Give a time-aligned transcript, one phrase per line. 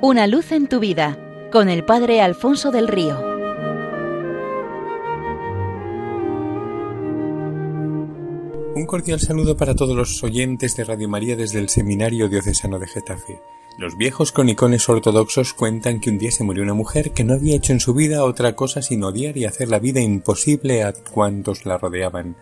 [0.00, 1.18] Una luz en tu vida
[1.50, 3.18] con el Padre Alfonso del Río.
[8.76, 12.86] Un cordial saludo para todos los oyentes de Radio María desde el Seminario Diocesano de
[12.86, 13.40] Getafe.
[13.76, 17.56] Los viejos cronicones ortodoxos cuentan que un día se murió una mujer que no había
[17.56, 21.66] hecho en su vida otra cosa sino odiar y hacer la vida imposible a cuantos
[21.66, 22.36] la rodeaban.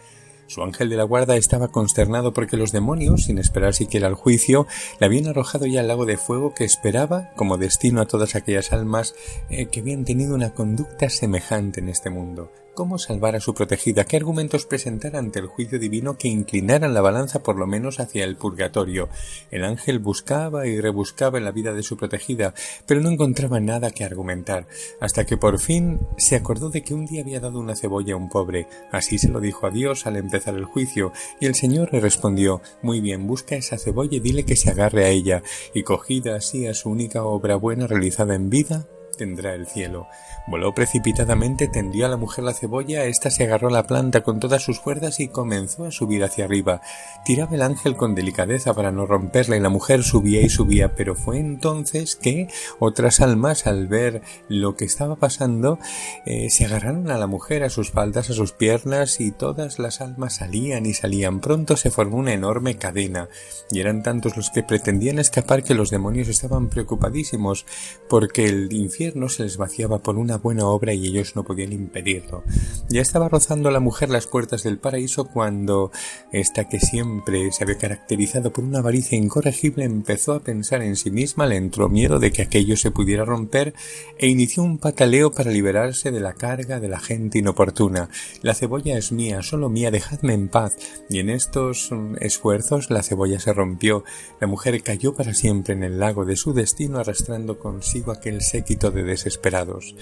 [0.46, 4.66] Su ángel de la guarda estaba consternado porque los demonios, sin esperar siquiera el juicio,
[5.00, 8.72] le habían arrojado ya al lago de fuego que esperaba como destino a todas aquellas
[8.72, 9.14] almas
[9.50, 14.04] eh, que habían tenido una conducta semejante en este mundo cómo salvar a su protegida,
[14.04, 18.22] qué argumentos presentar ante el juicio divino que inclinaran la balanza por lo menos hacia
[18.22, 19.08] el purgatorio.
[19.50, 22.54] El ángel buscaba y rebuscaba en la vida de su protegida,
[22.86, 24.68] pero no encontraba nada que argumentar,
[25.00, 28.18] hasta que por fin se acordó de que un día había dado una cebolla a
[28.18, 28.68] un pobre.
[28.92, 32.60] Así se lo dijo a Dios al empezar el juicio, y el Señor le respondió
[32.82, 35.42] Muy bien, busca esa cebolla y dile que se agarre a ella,
[35.74, 40.08] y cogida así a su única obra buena realizada en vida, tendrá el cielo.
[40.46, 44.38] Voló precipitadamente, tendió a la mujer la cebolla, ésta se agarró a la planta con
[44.38, 46.80] todas sus fuerzas y comenzó a subir hacia arriba.
[47.24, 51.14] Tiraba el ángel con delicadeza para no romperla y la mujer subía y subía, pero
[51.14, 55.78] fue entonces que otras almas, al ver lo que estaba pasando,
[56.26, 60.00] eh, se agarraron a la mujer, a sus faldas, a sus piernas y todas las
[60.00, 61.40] almas salían y salían.
[61.40, 63.28] Pronto se formó una enorme cadena
[63.70, 67.66] y eran tantos los que pretendían escapar que los demonios estaban preocupadísimos
[68.08, 72.42] porque el infierno se les vaciaba por una buena obra y ellos no podían impedirlo.
[72.88, 75.90] Ya estaba rozando la mujer las puertas del paraíso cuando
[76.32, 81.10] esta que siempre se había caracterizado por una avaricia incorregible empezó a pensar en sí
[81.10, 83.74] misma, le entró miedo de que aquello se pudiera romper
[84.18, 88.08] e inició un pataleo para liberarse de la carga de la gente inoportuna.
[88.42, 90.76] La cebolla es mía, solo mía, dejadme en paz.
[91.08, 94.04] Y en estos mm, esfuerzos la cebolla se rompió.
[94.40, 98.90] La mujer cayó para siempre en el lago de su destino arrastrando consigo aquel séquito
[98.96, 99.94] de desesperados.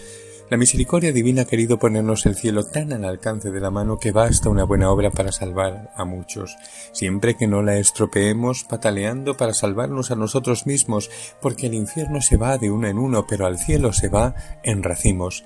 [0.50, 4.12] La misericordia divina ha querido ponernos el cielo tan al alcance de la mano que
[4.12, 6.54] basta una buena obra para salvar a muchos,
[6.92, 11.10] siempre que no la estropeemos pataleando para salvarnos a nosotros mismos,
[11.40, 14.82] porque el infierno se va de uno en uno, pero al cielo se va en
[14.82, 15.44] racimos.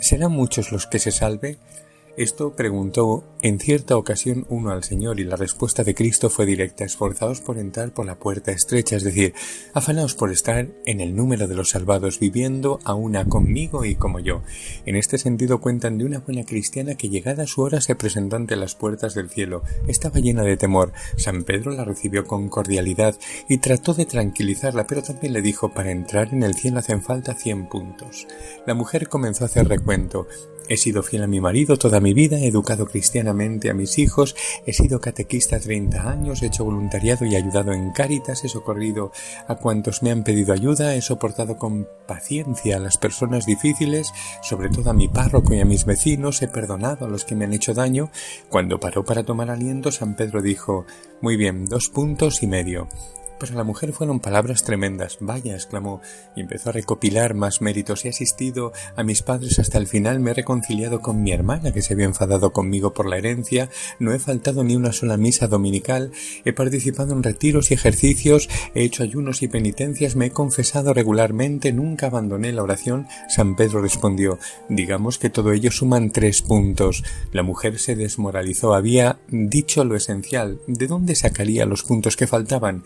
[0.00, 1.58] ¿Serán muchos los que se salve?
[2.20, 6.84] Esto preguntó en cierta ocasión uno al Señor y la respuesta de Cristo fue directa,
[6.84, 9.32] esforzaos por entrar por la puerta estrecha, es decir,
[9.72, 14.20] afanaos por estar en el número de los salvados, viviendo a una conmigo y como
[14.20, 14.42] yo.
[14.84, 18.54] En este sentido cuentan de una buena cristiana que llegada su hora se presentó ante
[18.54, 19.62] las puertas del cielo.
[19.88, 20.92] Estaba llena de temor.
[21.16, 23.16] San Pedro la recibió con cordialidad
[23.48, 27.32] y trató de tranquilizarla, pero también le dijo para entrar en el cielo hacen falta
[27.32, 28.26] cien puntos.
[28.66, 30.26] La mujer comenzó a hacer recuento.
[30.70, 34.36] He sido fiel a mi marido toda mi vida, he educado cristianamente a mis hijos,
[34.66, 39.10] he sido catequista 30 años, he hecho voluntariado y ayudado en Cáritas, he socorrido
[39.48, 44.12] a cuantos me han pedido ayuda, he soportado con paciencia a las personas difíciles,
[44.44, 47.46] sobre todo a mi párroco y a mis vecinos, he perdonado a los que me
[47.46, 48.12] han hecho daño.
[48.48, 50.86] Cuando paró para tomar aliento, San Pedro dijo
[51.20, 52.86] Muy bien, dos puntos y medio.
[53.40, 55.16] Para la mujer fueron palabras tremendas.
[55.18, 56.02] Vaya, exclamó,
[56.36, 58.04] y empezó a recopilar más méritos.
[58.04, 61.80] He asistido a mis padres hasta el final, me he reconciliado con mi hermana, que
[61.80, 66.12] se había enfadado conmigo por la herencia, no he faltado ni una sola misa dominical,
[66.44, 71.72] he participado en retiros y ejercicios, he hecho ayunos y penitencias, me he confesado regularmente,
[71.72, 73.06] nunca abandoné la oración.
[73.30, 77.04] San Pedro respondió, digamos que todo ello suman tres puntos.
[77.32, 80.60] La mujer se desmoralizó, había dicho lo esencial.
[80.66, 82.84] ¿De dónde sacaría los puntos que faltaban?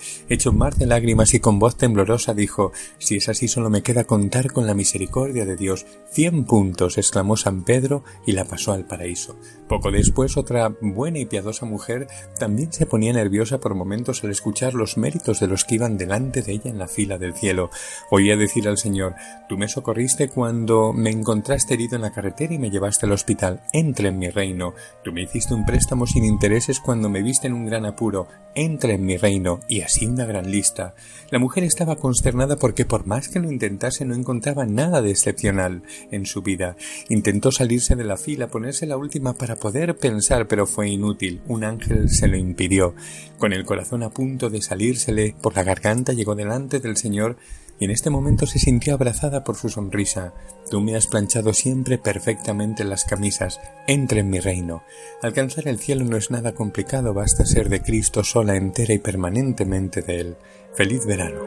[0.53, 4.53] Mar de lágrimas y con voz temblorosa dijo Si es así solo me queda contar
[4.53, 5.87] con la misericordia de Dios.
[6.10, 6.99] Cien puntos.
[6.99, 9.37] exclamó San Pedro y la pasó al paraíso.
[9.69, 12.06] Poco después otra buena y piadosa mujer
[12.38, 16.43] también se ponía nerviosa por momentos al escuchar los méritos de los que iban delante
[16.43, 17.71] de ella en la fila del cielo.
[18.11, 19.15] Oía decir al Señor
[19.49, 23.62] Tú me socorriste cuando me encontraste herido en la carretera y me llevaste al hospital.
[23.72, 24.75] Entra en mi reino.
[25.03, 28.28] Tú me hiciste un préstamo sin intereses cuando me viste en un gran apuro.
[28.55, 29.61] Entra en mi reino.
[29.69, 30.95] Y así una lista.
[31.31, 35.82] La mujer estaba consternada porque por más que lo intentase no encontraba nada de excepcional
[36.11, 36.76] en su vida.
[37.09, 41.41] Intentó salirse de la fila, ponerse la última para poder pensar, pero fue inútil.
[41.47, 42.94] Un ángel se lo impidió.
[43.38, 47.37] Con el corazón a punto de salírsele por la garganta llegó delante del Señor
[47.79, 50.32] y en este momento se sintió abrazada por su sonrisa.
[50.71, 53.61] Tú me has planchado siempre perfectamente las camisas.
[53.87, 54.82] Entra en mi reino.
[55.23, 60.03] Alcanzar el cielo no es nada complicado, basta ser de Cristo sola, entera y permanentemente
[60.03, 60.37] de Él.
[60.75, 61.41] Feliz verano.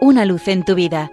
[0.00, 1.12] Una luz en tu vida